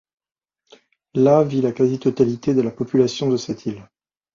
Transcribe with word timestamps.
Là 1.13 1.43
vit 1.43 1.61
la 1.61 1.73
quasi 1.73 1.99
totalité 1.99 2.55
de 2.55 2.63
la 2.63 2.71
population 2.71 3.29
de 3.29 3.37
cette 3.37 3.67
île. 3.67 3.87